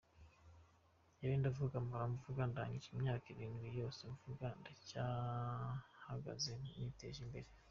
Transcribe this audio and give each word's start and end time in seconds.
Jyewe 1.17 1.35
ndavuga 1.41 1.75
mpora 1.85 2.05
mvuga 2.13 2.41
ndangije 2.51 2.87
imyaka 2.95 3.25
irindwi 3.33 3.67
yose 3.79 4.01
mvuga 4.13 4.45
ndacyahagaze 4.59 6.51
niteje 6.63 7.19
imbere. 7.25 7.47